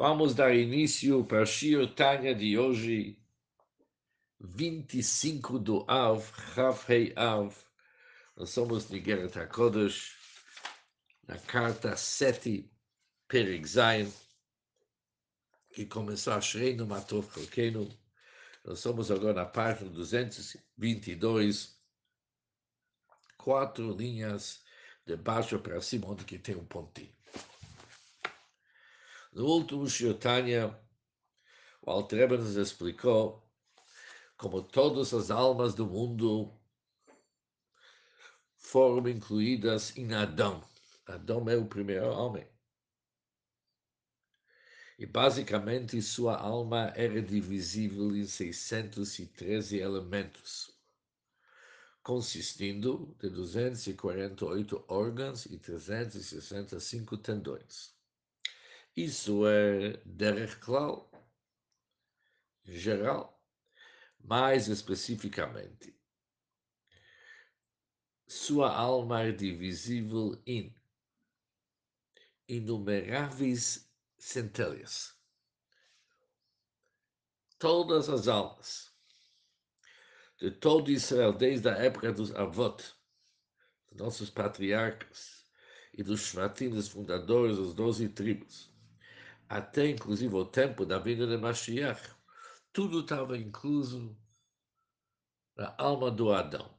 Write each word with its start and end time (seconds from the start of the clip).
Vamos 0.00 0.34
dar 0.34 0.56
início 0.56 1.22
para 1.26 1.44
Shir 1.44 1.86
Tanya 1.94 2.34
de 2.34 2.58
hoje, 2.58 3.18
25 4.40 5.58
do 5.58 5.84
Av, 5.86 6.26
Rav 6.54 6.86
Av. 7.16 7.54
Nós 8.34 8.48
somos 8.48 8.88
Nigeret 8.88 9.36
HaKodesh, 9.36 10.16
na 11.28 11.36
carta 11.36 11.98
7, 11.98 12.72
Perig 13.28 13.66
que 15.68 15.84
começou 15.84 16.32
a 16.32 16.40
Shreinu 16.40 16.86
Matov 16.86 17.30
Cholkeinu. 17.34 17.86
Nós 18.64 18.78
somos 18.78 19.10
agora 19.10 19.34
na 19.34 19.44
página 19.44 19.90
222, 19.90 21.78
quatro 23.36 23.94
linhas 23.94 24.64
de 25.04 25.14
baixo 25.18 25.58
para 25.58 25.78
cima, 25.82 26.08
onde 26.08 26.24
que 26.24 26.38
tem 26.38 26.56
um 26.56 26.64
pontinho. 26.64 27.19
No 29.32 29.46
último 29.46 29.88
Shiotanya, 29.88 30.76
o 31.82 31.90
Altreba 31.90 32.36
nos 32.36 32.56
explicou 32.56 33.48
como 34.36 34.60
todas 34.60 35.14
as 35.14 35.30
almas 35.30 35.72
do 35.72 35.86
mundo 35.86 36.52
foram 38.56 39.08
incluídas 39.08 39.96
em 39.96 40.12
Adão. 40.14 40.68
Adão 41.06 41.48
é 41.48 41.56
o 41.56 41.66
primeiro 41.66 42.06
homem. 42.10 42.44
E 44.98 45.06
basicamente 45.06 46.02
sua 46.02 46.36
alma 46.36 46.92
era 46.96 47.22
divisível 47.22 48.16
em 48.16 48.26
613 48.26 49.78
elementos, 49.78 50.76
consistindo 52.02 53.16
de 53.20 53.30
248 53.30 54.84
órgãos 54.88 55.46
e 55.46 55.56
365 55.56 57.16
tendões. 57.16 57.99
Isso 58.96 59.46
é 59.46 59.96
derech 60.04 60.56
klal, 60.56 61.10
geral, 62.64 63.40
mais 64.18 64.68
especificamente. 64.68 65.96
Sua 68.26 68.74
alma 68.74 69.22
é 69.22 69.32
divisível 69.32 70.40
em 70.46 70.74
inumeráveis 72.48 73.88
centelhas. 74.18 75.16
Todas 77.58 78.08
as 78.08 78.26
almas 78.26 78.90
de 80.38 80.50
todo 80.50 80.90
Israel, 80.90 81.32
desde 81.32 81.68
a 81.68 81.76
época 81.76 82.12
dos 82.12 82.34
avot, 82.34 82.82
dos 83.88 83.98
nossos 83.98 84.30
patriarcas, 84.30 85.40
e 85.92 86.02
dos 86.02 86.20
shvatim, 86.20 86.70
dos 86.70 86.88
fundadores 86.88 87.58
das 87.58 87.74
doze 87.74 88.08
tribos, 88.08 88.69
até 89.50 89.88
inclusive 89.88 90.32
o 90.36 90.44
tempo 90.44 90.86
da 90.86 90.98
vinda 90.98 91.26
de 91.26 91.36
Mashiach, 91.36 92.14
tudo 92.72 93.00
estava 93.00 93.36
incluso 93.36 94.16
na 95.56 95.74
alma 95.76 96.08
do 96.08 96.32
Adão. 96.32 96.70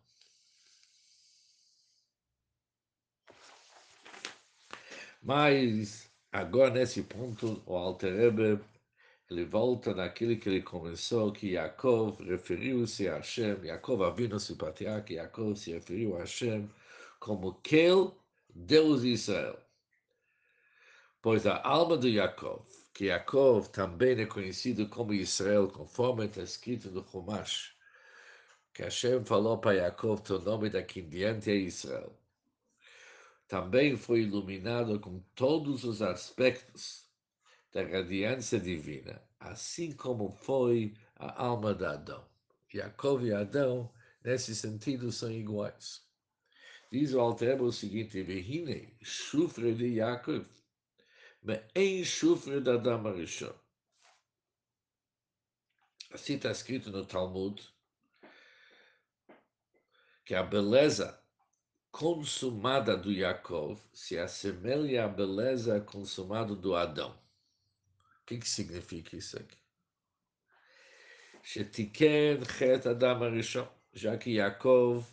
Mas 5.22 6.10
agora 6.32 6.70
nesse 6.72 7.04
ponto 7.04 7.62
o 7.66 7.76
Alter 7.76 8.16
Rebbe, 8.16 8.64
ele 9.30 9.44
volta 9.44 9.94
naquilo 9.94 10.38
que 10.40 10.48
ele 10.48 10.62
começou, 10.62 11.34
que 11.34 11.52
Yaakov 11.52 12.22
referiu-se 12.24 13.10
a 13.10 13.18
Hashem, 13.18 13.66
Yaakov 13.66 14.04
Avinu-se 14.04 14.56
patriarca, 14.56 15.14
Yaakov 15.14 15.58
se 15.58 15.74
referiu 15.74 16.16
a 16.16 16.20
Hashem 16.20 16.70
como 17.20 17.54
Kel, 17.56 18.18
Deus 18.56 19.02
de 19.02 19.10
Israel. 19.10 19.61
Pois 21.22 21.46
a 21.46 21.62
alma 21.62 22.00
de 22.00 22.16
Yaakov, 22.16 22.66
que 22.96 23.06
Yaakov 23.06 23.70
também 23.70 24.20
é 24.20 24.26
conhecido 24.26 24.90
como 24.90 25.14
Israel, 25.14 25.68
conforme 25.68 26.26
está 26.26 26.42
escrito 26.42 26.90
no 26.90 27.08
Chumash, 27.08 27.76
que 28.74 28.82
Hashem 28.82 29.24
falou 29.24 29.60
para 29.60 29.76
Yaakov, 29.76 30.22
teu 30.24 30.42
nome 30.42 30.72
daqui 30.72 31.02
em 31.02 31.08
diante 31.08 31.52
é 31.52 31.56
Israel. 31.56 32.12
Também 33.48 33.96
foi 33.96 34.22
iluminado 34.22 35.00
com 35.00 35.20
todos 35.36 35.84
os 35.84 36.02
aspectos 36.02 37.06
da 37.72 37.84
radiância 37.84 38.60
divina, 38.60 39.22
assim 39.40 39.92
como 39.92 40.32
foi 40.32 40.96
a 41.18 41.44
alma 41.44 41.76
de 41.76 41.86
Adão. 41.86 42.26
Yaakov 42.74 43.24
e 43.24 43.32
Adão, 43.32 43.94
nesse 44.24 44.56
sentido, 44.56 45.12
são 45.12 45.30
iguais. 45.32 46.02
Diz 46.92 47.14
o 47.14 47.20
Alter 47.20 47.62
o 47.62 47.72
seguinte, 47.72 48.24
Vihine, 48.24 48.98
chufre 49.04 49.76
de 49.76 49.98
Yaakov, 49.98 50.46
Me'en 51.44 52.04
shufre 52.04 52.62
da 52.62 52.76
Adam 52.76 53.08
Arishon. 53.08 53.54
Assim 56.12 56.36
está 56.36 56.52
escrito 56.52 56.92
no 56.92 57.06
Talmud 57.06 57.62
que 60.24 60.36
a 60.36 60.44
beleza 60.44 61.20
consumada 61.92 62.96
do 62.96 63.12
Yaakov 63.12 63.82
se 63.94 64.18
assemelha 64.18 65.06
à 65.06 65.08
beleza 65.08 65.82
consumada 65.82 66.56
do 66.56 66.76
Adão. 66.76 67.12
O 68.22 68.26
que, 68.26 68.38
que 68.38 68.48
significa 68.48 69.18
isso 69.18 69.38
aqui? 69.40 69.58
Adam 72.88 73.42
já 73.94 74.18
que 74.18 74.36
Yaakov 74.36 75.06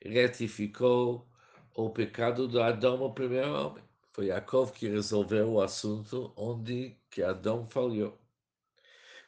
retificou 0.00 1.28
o 1.74 1.90
pecado 1.90 2.48
do 2.48 2.62
Adão, 2.62 3.02
o 3.02 3.12
primeiro 3.12 3.52
homem. 3.52 3.84
Foi 4.13 4.27
Yaakov 4.27 4.71
que 4.71 4.87
resolveu 4.87 5.53
o 5.53 5.61
assunto 5.61 6.31
onde 6.35 6.95
que 7.09 7.21
Adão 7.21 7.67
falhou. 7.67 8.17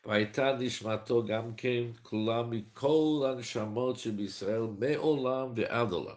והייתה 0.06 0.56
נשמתו 0.60 1.26
גם 1.26 1.56
כן 1.56 1.84
כלולה 2.02 2.44
מכל 2.44 3.26
הנשמות 3.30 4.00
שבישראל 4.00 4.62
מעולם 4.80 5.54
ועד 5.56 5.92
עולם. 5.92 6.16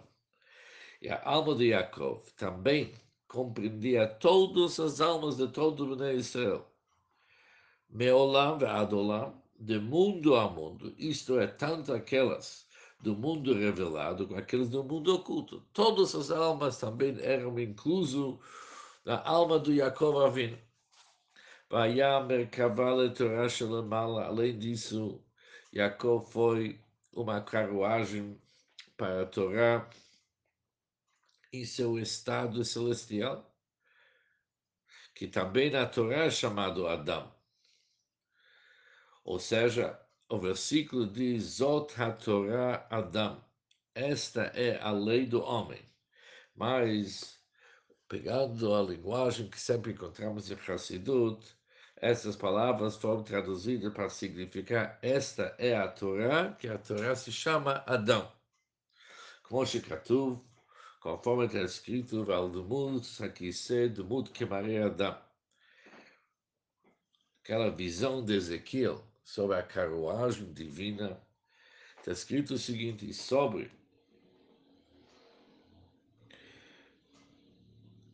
E 1.02 1.08
a 1.10 1.20
alma 1.22 1.54
de 1.54 1.72
Yaakov 1.72 2.22
também 2.36 2.94
compreendia 3.28 4.06
todas 4.06 4.80
as 4.80 5.02
almas 5.02 5.36
de 5.36 5.48
todo 5.48 5.84
o 5.84 5.96
Bnei 5.96 6.16
Israel. 6.16 6.64
Meolam 7.90 8.58
ועד 8.60 8.92
עולם, 8.92 9.30
de 9.60 9.78
mundo 9.78 10.34
a 10.34 10.48
mundo, 10.48 10.94
isto 10.98 11.38
é, 11.38 11.46
tanto 11.46 11.92
aquelas 11.92 12.66
do 12.99 13.15
mundo 13.15 13.53
revelado 13.53 14.27
com 14.27 14.35
aqueles 14.35 14.69
do 14.69 14.83
mundo 14.83 15.15
oculto. 15.15 15.61
Todas 15.73 16.13
as 16.15 16.31
almas 16.31 16.77
também 16.77 17.17
eram 17.21 17.57
incluso 17.59 18.39
na 19.05 19.21
alma 19.23 19.57
do 19.57 19.73
Yaakov 19.73 20.25
Avinu. 20.25 20.57
Além 24.25 24.59
disso, 24.59 25.23
Yaakov 25.73 26.31
foi 26.31 26.83
uma 27.13 27.41
carruagem 27.41 28.41
para 28.97 29.23
a 29.23 29.25
Torá 29.25 29.89
em 31.53 31.65
seu 31.65 31.97
estado 31.97 32.63
celestial, 32.63 33.55
que 35.15 35.27
também 35.27 35.71
na 35.71 35.85
Torá 35.85 36.25
é 36.25 36.29
chamado 36.29 36.87
Adão. 36.87 37.33
Ou 39.23 39.39
seja, 39.39 39.99
o 40.29 40.37
versículo 40.37 41.07
diz 41.07 41.43
Zot 41.57 41.99
HaTorah 41.99 42.85
Adam. 42.89 43.43
Esta 43.95 44.43
é 44.55 44.79
a 44.79 44.91
lei 44.91 45.25
do 45.25 45.41
homem. 45.41 45.81
Mas, 46.55 47.39
pegando 48.07 48.73
a 48.75 48.81
linguagem 48.83 49.49
que 49.49 49.59
sempre 49.59 49.91
encontramos 49.91 50.51
em 50.51 50.55
Hassidut, 50.55 51.43
essas 51.97 52.35
palavras 52.35 52.95
foram 52.95 53.23
traduzidas 53.23 53.91
para 53.91 54.07
significar 54.07 54.99
esta 55.01 55.55
é 55.57 55.75
a 55.75 55.87
Torá, 55.87 56.53
que 56.53 56.67
a 56.67 56.77
Torá 56.77 57.15
se 57.15 57.31
chama 57.31 57.83
Adão. 57.87 58.31
Como 59.43 59.65
Shekatuv, 59.65 60.39
conforme 61.01 61.47
está 61.47 61.61
escrito, 61.61 62.23
Valdumut, 62.23 63.05
Sakise, 63.05 63.89
Dumut 63.89 64.31
Kemare 64.31 64.77
Adam. 64.77 65.17
Aquela 67.41 67.71
visão 67.71 68.23
de 68.23 68.35
Ezequiel, 68.35 69.08
sobre 69.29 69.57
a 69.57 69.61
carruagem 69.61 70.51
divina, 70.53 71.21
está 71.99 72.11
escrito 72.11 72.55
o 72.55 72.57
seguinte: 72.57 73.13
sobre 73.13 73.71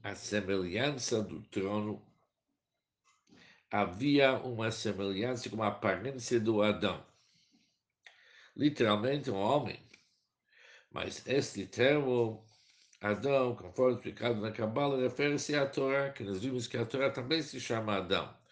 a 0.03 0.13
semelhança 0.13 1.23
do 1.23 1.41
trono, 1.43 2.05
havia 3.71 4.33
uma 4.39 4.69
semelhança 4.71 5.49
com 5.49 5.63
a 5.63 5.69
aparência 5.69 6.37
do 6.37 6.61
Adão. 6.61 7.01
Literalmente, 8.53 9.31
um 9.31 9.37
homem. 9.37 9.79
Mas 10.91 11.25
este 11.25 11.65
termo, 11.65 12.45
Adão, 12.99 13.55
conforme 13.55 13.95
explicado 13.95 14.41
na 14.41 14.51
Kabbalah, 14.51 14.97
refere-se 14.97 15.55
à 15.55 15.65
Torá, 15.65 16.09
que 16.09 16.25
nós 16.25 16.41
vimos 16.41 16.67
que 16.67 16.75
a 16.75 16.85
Torá 16.85 17.09
também 17.09 17.41
se 17.41 17.57
chama 17.59 17.97
Adão 17.97 18.44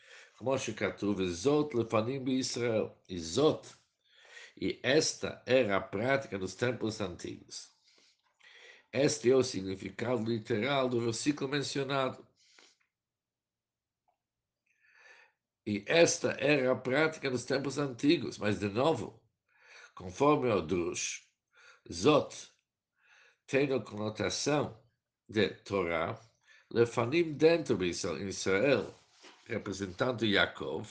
כמו 0.42 0.58
שכתוב, 0.58 1.18
וזאת 1.18 1.74
לפנים 1.74 2.24
בישראל, 2.24 2.86
e 3.08 3.18
זאת, 3.18 3.66
e 4.60 4.80
esta 4.82 5.42
era 5.46 5.76
a 5.76 5.80
prática 5.80 6.38
dos 6.38 6.54
templos 6.54 7.00
antigos. 7.00 7.70
Este 8.92 9.30
é 9.30 9.36
o 9.36 9.44
significado 9.44 10.24
literal 10.24 10.88
do 10.88 11.00
versículo 11.00 11.48
mencionado. 11.48 12.26
E 15.64 15.84
esta 15.86 16.32
era 16.40 16.72
a 16.72 16.74
prática 16.74 17.30
nos 17.30 17.44
tempos 17.44 17.78
antigos, 17.78 18.38
mas 18.38 18.58
de 18.58 18.68
novo, 18.68 19.22
conforme 19.94 20.50
o 20.50 20.62
Drush, 20.62 21.22
Zot 21.92 22.50
tem 23.46 23.72
a 23.72 23.80
conotação 23.80 24.82
de 25.28 25.50
Torá, 25.50 26.18
Lefanim 26.70 27.34
dentro 27.34 27.76
de 27.76 27.86
Israel, 27.86 28.94
representando 29.53 30.25
Yaakov, 30.25 30.87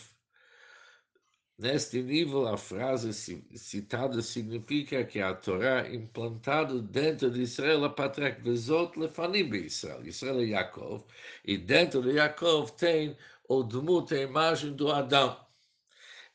Neste 1.58 2.02
nível, 2.02 2.48
a 2.48 2.56
frase 2.56 3.12
citada 3.12 4.20
significa 4.20 5.04
que 5.04 5.20
a 5.20 5.32
Torá 5.32 5.88
implantada 5.88 6.80
dentro 6.80 7.30
de 7.30 7.42
Israel, 7.42 7.84
a 7.84 7.90
Patrick 7.90 8.40
Vezot 8.42 8.98
Lefanim 8.98 9.54
Israel. 9.54 10.04
Israel 10.04 10.40
é 10.40 10.46
Yaakov, 10.46 11.04
e 11.44 11.56
dentro 11.56 12.02
de 12.02 12.14
Yaakov 12.14 12.72
tem 12.72 13.16
o 13.48 13.62
Dmut, 13.62 14.12
a 14.12 14.22
imagem 14.22 14.74
do 14.74 14.90
Adão. 14.90 15.38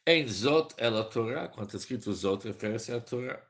Em 0.05 0.25
Zot, 0.27 0.73
ela 0.77 1.03
Torá, 1.03 1.49
quando 1.49 1.65
está 1.65 1.77
é 1.77 1.79
escrito 1.79 2.13
Zot, 2.13 2.47
refere-se 2.47 2.93
à 2.93 3.01
Torá. 3.01 3.45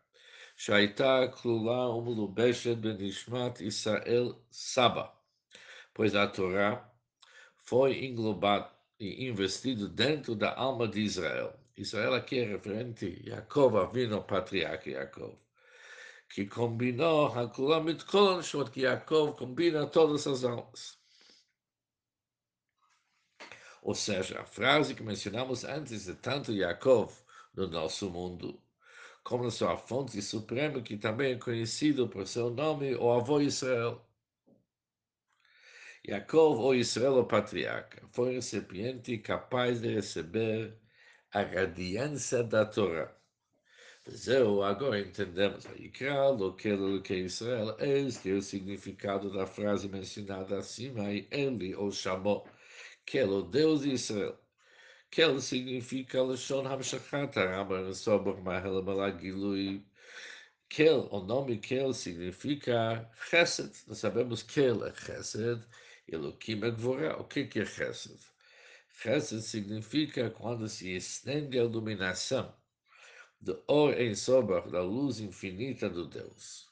Shaita 0.55 1.27
Klula 1.27 1.95
Umlubeshet 1.95 2.77
Benishmat 2.77 3.61
Israel 3.61 4.41
Saba. 4.49 5.13
Pois 5.93 6.15
a 6.15 6.25
Torá 6.27 6.86
foi 7.67 8.05
englobada 8.05 8.71
e 8.97 9.27
investido 9.27 9.89
dentro 9.89 10.33
da 10.35 10.55
alma 10.55 10.87
de 10.87 11.01
Israel. 11.01 11.53
Israel 11.75 12.13
aqui 12.13 12.39
é 12.39 12.45
referente 12.45 13.21
a 13.25 13.29
Yaakov, 13.29 13.77
Avino, 13.77 14.23
patriarca 14.23 14.89
Yaakov, 14.89 15.35
que 16.29 16.45
combinou 16.45 17.27
Hakulam 17.27 17.83
Mitkol 17.83 18.41
Shot, 18.41 18.71
que 18.71 18.81
Yaakov 18.81 19.35
combina 19.35 19.85
todas 19.85 20.25
as 20.25 20.45
almas. 20.45 20.97
Ou 23.81 23.93
seja, 23.93 24.39
a 24.39 24.45
frase 24.45 24.95
que 24.95 25.03
mencionamos 25.03 25.65
antes 25.65 26.05
de 26.05 26.15
tanto 26.15 26.53
Yaakov 26.53 27.13
no 27.53 27.67
nosso 27.67 28.09
mundo, 28.09 28.61
como 29.23 29.43
na 29.43 29.51
sua 29.51 29.77
fonte 29.77 30.21
suprema, 30.21 30.81
que 30.81 30.95
também 30.95 31.33
é 31.33 31.37
conhecido 31.37 32.07
por 32.07 32.25
seu 32.25 32.49
nome, 32.49 32.95
o 32.95 33.11
avô 33.11 33.41
Israel. 33.41 34.06
Yaakov, 36.07 36.59
ou 36.59 36.73
Israel, 36.75 37.17
o 37.19 37.25
patriarca, 37.25 38.01
foi 38.11 38.35
recipiente 38.35 39.17
capaz 39.17 39.81
de 39.81 39.93
receber 39.93 40.73
a 41.33 41.41
radiância 41.41 42.43
da 42.43 42.65
Torá. 42.65 43.13
Zeu, 44.09 44.63
agora 44.63 45.01
entendemos 45.01 45.65
a 45.65 45.75
Ikra, 45.75 46.29
Loquelo, 46.29 47.01
que 47.01 47.13
Israel, 47.13 47.75
este 47.79 48.31
é 48.31 48.33
o 48.35 48.41
significado 48.41 49.31
da 49.33 49.45
frase 49.45 49.89
mencionada 49.89 50.57
acima, 50.57 51.11
e 51.11 51.27
ele 51.29 51.75
o 51.75 51.91
chamou, 51.91 52.47
que 53.05 53.19
é 53.19 53.25
o 53.25 53.41
Deus 53.41 53.81
de 53.81 53.91
Israel. 53.91 54.39
Kel 55.09 55.39
significa 55.39 56.21
Lashon 56.21 56.65
Hamshachat, 56.67 57.35
Rambam 57.35 57.93
Sobor 57.93 58.41
Mahel 58.41 58.83
Malagilui. 58.83 59.85
Kel, 60.69 61.07
o 61.11 61.21
nome 61.21 61.57
Kel 61.59 61.93
significa 61.93 63.09
Chesed. 63.29 63.71
Nós 63.87 63.99
sabemos 63.99 64.43
Kel 64.43 64.85
é 64.85 64.93
Chesed, 64.93 65.65
Elohim 66.07 66.63
é 66.63 66.71
Gvorá. 66.71 67.17
O 67.17 67.25
que 67.25 67.49
é 67.59 67.65
Chesed? 67.65 68.17
Chesed 68.89 69.41
significa 69.41 70.29
quando 70.29 70.67
se 70.69 70.95
estende 70.95 71.59
a 71.59 71.63
iluminação 71.63 72.55
do 73.41 73.61
Or 73.67 73.93
em 73.93 74.15
Sober, 74.15 74.69
da 74.69 74.81
luz 74.81 75.19
infinita 75.19 75.89
do 75.89 76.07
Deus. 76.07 76.67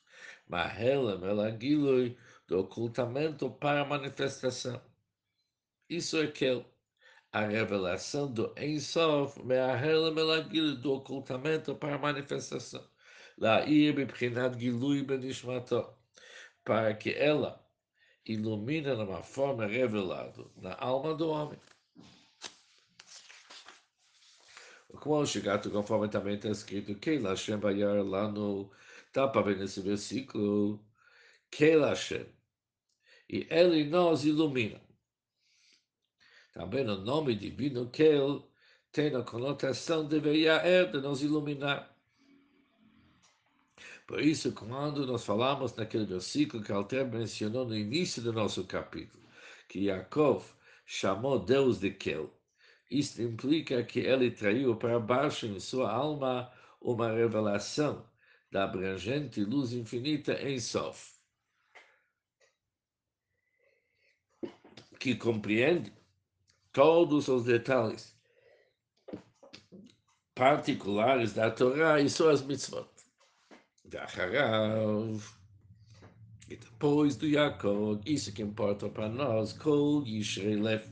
Mahela 0.48 1.18
Melagilui, 1.18 2.18
do 2.48 2.60
ocultamento 2.60 3.52
para 3.52 3.82
a 3.82 3.86
manifestação. 3.86 4.82
Isso 5.90 6.18
é 6.18 6.28
que 6.28 6.66
a 7.32 7.42
revelação 7.42 8.32
do 8.32 8.54
Ensof, 8.58 9.44
Mahela 9.44 10.12
Melagilui, 10.12 10.78
do 10.78 10.94
ocultamento 10.94 11.76
para 11.76 11.96
a 11.96 12.00
manifestação. 12.00 12.88
Lair 13.38 13.94
Bibchinat 13.94 14.58
Gilui 14.58 15.04
Benishmato, 15.04 15.94
para 16.64 16.94
que 16.94 17.12
ela 17.12 17.65
ilumina 18.26 18.96
numa 18.96 19.22
forma 19.24 19.66
revelada 19.66 20.46
na 20.58 20.76
alma 20.76 21.14
do 21.14 21.30
homem. 21.30 21.60
Como 25.00 25.26
chegar 25.26 25.62
conforme 25.62 26.08
também 26.08 26.36
está 26.36 26.50
escrito, 26.50 26.96
que 26.96 27.18
Hashem 27.20 27.58
Bayar 27.60 28.04
lá 28.04 28.32
no. 28.32 28.72
Dá 29.14 29.28
para 29.28 29.42
ver 29.42 29.58
nesse 29.58 29.82
versículo, 29.82 30.84
que 31.52 31.78
Hashem. 31.78 32.26
E 33.30 33.48
ele 33.50 33.86
nos 33.86 34.26
ilumina. 34.26 34.82
Também 36.54 36.88
o 36.88 36.98
nome 36.98 37.36
divino 37.36 37.90
Kel 37.90 38.50
tem 38.92 39.14
a 39.16 39.24
conotação 39.24 40.08
de 40.08 40.20
Yair, 40.20 40.92
de 40.92 41.02
nos 41.02 41.22
iluminar. 41.22 41.95
Por 44.08 44.22
isso, 44.22 44.52
quando 44.52 45.06
nós 45.08 45.26
falamos 45.26 45.76
naquele 45.76 46.06
versículo 46.06 46.64
que 46.64 46.72
Alter 46.72 47.08
mencionou 47.08 47.66
no 47.66 47.76
início 47.76 48.22
do 48.22 48.32
nosso 48.32 48.64
capítulo, 48.66 49.24
que 49.68 49.86
Yaakov 49.86 50.46
chamou 50.86 51.40
Deus 51.40 51.80
de 51.80 51.90
Kel, 51.92 52.32
isto 52.90 53.22
implica 53.22 53.84
que 53.84 54.00
ele 54.00 54.30
traiu 54.30 54.76
para 54.76 55.00
baixo 55.00 55.48
em 55.48 55.60
sua 55.60 55.92
alma 55.92 56.52
uma 56.80 57.12
revelação 57.12 58.08
da 58.52 58.66
abrangente 58.66 59.44
luz 59.44 59.74
infinita 59.74 60.34
em 60.34 60.60
Sof, 60.60 61.16
que 65.00 65.16
compreende 65.16 65.92
todos 66.72 67.28
os 67.28 67.46
detalhes 67.46 68.16
particulares 70.36 71.34
da 71.34 71.50
Torá 71.50 72.00
e 72.00 72.08
suas 72.08 72.44
mitzvot. 72.44 72.95
Dacharav, 73.90 75.22
e 76.50 76.56
depois 76.56 77.16
do 77.16 77.30
Jacob, 77.30 78.02
isso 78.06 78.32
que 78.34 78.42
importa 78.42 78.90
para 78.90 79.10
nós, 79.10 79.54
Kol 79.54 80.06
Yishrei 80.06 80.56
Lef 80.56 80.88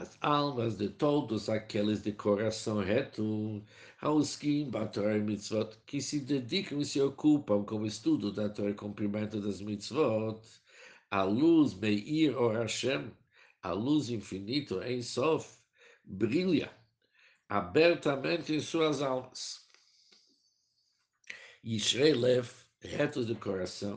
as 0.00 0.16
almas 0.22 0.78
de 0.78 0.88
todos 0.88 1.50
aqueles 1.50 2.02
de 2.02 2.12
coração 2.12 2.78
reto, 2.78 3.62
Hauskim 4.00 4.70
Batorah 4.70 5.18
Mitzvot, 5.18 5.76
que 5.84 6.00
se 6.00 6.20
dedicam 6.20 6.80
e 6.80 6.86
se 6.86 7.02
ocupam 7.02 7.62
com 7.64 7.80
o 7.80 7.86
estudo 7.86 8.32
da 8.32 8.48
Torá 8.48 8.70
e 8.70 8.74
cumprimento 8.74 9.38
das 9.42 9.60
mitzvot, 9.60 10.40
a 11.10 11.22
luz 11.22 11.74
Meir 11.74 12.34
Or 12.34 12.54
Hashem, 12.54 13.10
a 13.62 13.72
luz 13.72 14.08
infinita 14.08 14.90
em 14.90 15.02
Sof, 15.02 15.58
brilha 16.02 16.70
abertamente 17.46 18.54
em 18.54 18.60
suas 18.60 19.02
almas. 19.02 19.69
Yishrei 21.64 22.14
Lev, 22.14 22.50
retos 22.80 23.26
de 23.26 23.34
coração. 23.34 23.96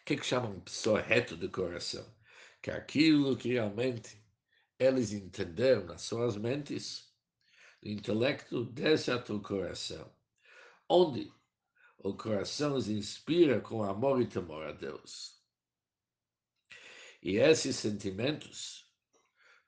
O 0.00 0.04
que, 0.04 0.16
que 0.16 0.26
chamam 0.26 0.60
pessoa 0.60 1.00
reto 1.00 1.36
de 1.36 1.48
coração? 1.48 2.16
que 2.66 2.70
aquilo 2.72 3.36
que 3.36 3.50
realmente 3.50 4.20
eles 4.76 5.12
entenderam 5.12 5.84
nas 5.84 6.02
suas 6.02 6.36
mentes, 6.36 7.14
o 7.80 7.86
intelecto 7.86 8.64
desce 8.64 9.12
a 9.12 9.22
teu 9.22 9.40
coração, 9.40 10.12
onde 10.88 11.32
o 11.98 12.12
coração 12.12 12.74
os 12.74 12.88
inspira 12.88 13.60
com 13.60 13.84
amor 13.84 14.20
e 14.20 14.26
temor 14.26 14.64
a 14.66 14.72
Deus. 14.72 15.40
E 17.22 17.36
esses 17.36 17.76
sentimentos 17.76 18.85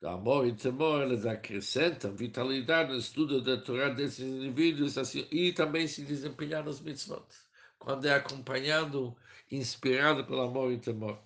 do 0.00 0.08
amor 0.08 0.46
e 0.46 0.54
temor, 0.54 1.02
eles 1.02 1.26
acrescentam 1.26 2.14
vitalidade 2.14 2.92
no 2.92 2.98
estudo 2.98 3.42
da 3.42 3.56
Torá 3.60 3.88
desses 3.88 4.20
indivíduos 4.20 4.96
assim, 4.98 5.26
e 5.30 5.52
também 5.52 5.86
se 5.88 6.02
desempenhar 6.04 6.64
nos 6.64 6.80
mitzvot, 6.80 7.26
quando 7.78 8.06
é 8.06 8.14
acompanhado, 8.14 9.16
inspirado 9.50 10.24
pelo 10.24 10.42
amor 10.42 10.72
e 10.72 10.78
temor. 10.78 11.18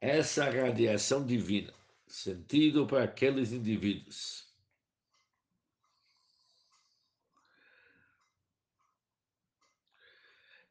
essa 0.00 0.44
radiação 0.50 1.24
divina, 1.26 1.72
sentido 2.06 2.86
para 2.86 3.04
aqueles 3.04 3.52
indivíduos. 3.52 4.48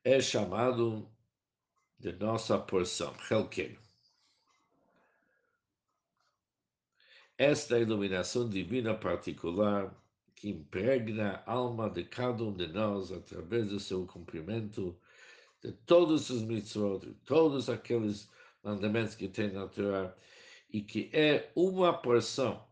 É 0.04 0.20
chamado 0.22 1.10
de 2.00 2.14
nossa 2.14 2.58
porção, 2.58 3.14
Helken. 3.30 3.78
Esta 7.38 7.80
iluminação 7.80 8.50
divina 8.50 8.94
particular 8.94 9.94
que 10.36 10.50
impregna 10.50 11.44
a 11.46 11.54
alma 11.54 11.90
de 11.90 12.06
cada 12.06 12.44
um 12.44 12.56
de 12.56 12.68
nós 12.68 13.12
através 13.12 13.68
do 13.68 13.80
seu 13.80 14.06
cumprimento 14.06 14.98
de 15.62 15.74
todos 15.74 16.30
os 16.30 16.42
mitzvot, 16.44 17.00
de 17.00 17.14
todos 17.26 17.70
aqueles 17.70 18.30
mandamentos 18.64 19.16
que 19.16 19.28
tem 19.28 19.52
na 19.52 19.68
Torá, 19.68 20.16
e 20.72 20.82
que 20.82 21.10
é 21.14 21.52
uma 21.56 21.94
porção 21.94 22.66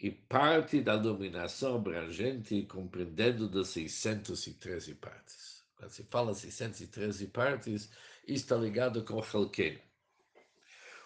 e 0.00 0.10
parte 0.10 0.80
da 0.80 0.96
dominação 0.96 1.76
abrangente, 1.76 2.62
compreendendo 2.62 3.48
das 3.48 3.68
613 3.68 4.94
partes. 4.94 5.57
Quando 5.78 5.90
se 5.92 6.02
fala 6.10 6.34
613 6.34 7.28
partes, 7.28 7.88
está 8.26 8.56
ligado 8.56 9.04
com 9.04 9.20
Halkein. 9.22 9.78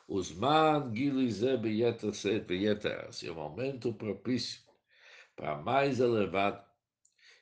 Os 0.09 0.33
man 0.33 0.91
gilize 0.95 1.57
beyeta 1.59 2.12
set 2.12 2.47
beyeta 2.47 3.11
e 3.23 3.29
o 3.29 3.35
momento 3.35 3.93
propício 3.93 4.62
para 5.37 5.52
a 5.52 5.62
mais 5.62 6.00
elevada 6.00 6.64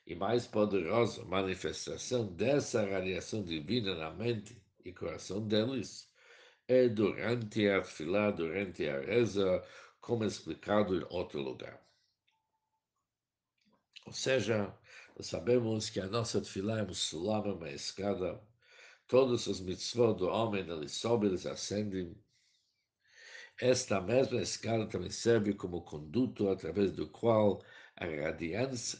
e 0.05 0.13
mais 0.13 0.45
poderosa 0.45 1.23
manifestação 1.23 2.27
dessa 2.33 2.85
radiação 2.85 3.43
divina 3.43 3.95
na 3.95 4.11
mente 4.11 4.61
e 4.83 4.91
coração 4.91 5.47
deles 5.47 6.11
é 6.67 6.89
durante 6.89 7.67
a 7.69 7.81
fila, 7.81 8.31
durante 8.31 8.87
a 8.87 8.99
reza, 8.99 9.63
como 10.01 10.25
explicado 10.25 10.97
em 10.97 11.05
outro 11.09 11.41
lugar. 11.41 11.81
Ou 14.05 14.13
seja, 14.13 14.73
sabemos 15.19 15.89
que 15.89 15.99
a 15.99 16.07
nossa 16.07 16.43
fila 16.43 16.79
é 16.79 16.83
um 16.83 17.53
uma 17.53 17.69
escada, 17.69 18.41
todos 19.07 19.47
os 19.47 19.59
mitzvot 19.59 20.17
do 20.17 20.27
homem, 20.27 20.67
eles 20.69 20.93
sobem, 20.93 21.29
eles 21.29 21.45
ascendem. 21.45 22.15
Esta 23.59 24.01
mesma 24.01 24.41
escada 24.41 24.87
também 24.87 25.09
serve 25.11 25.53
como 25.53 25.81
conduto 25.81 26.49
através 26.49 26.91
do 26.91 27.07
qual 27.09 27.63
a 27.95 28.05
radiância 28.05 28.99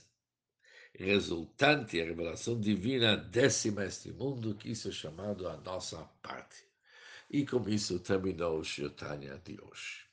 resultante, 0.94 2.01
a 2.01 2.06
revelação 2.06 2.60
divina 2.60 3.15
décima 3.15 3.86
este 3.86 4.12
mundo, 4.12 4.56
que 4.56 4.72
isso 4.72 4.89
é 4.89 4.91
chamado 4.91 5.48
a 5.48 5.58
nossa 5.58 6.03
parte. 6.22 6.65
E 7.30 7.46
com 7.46 7.68
isso 7.70 8.00
terminou 8.00 8.60
o 8.60 8.63
Shirtanya 8.63 9.38
de 9.39 9.58
hoje. 9.62 10.11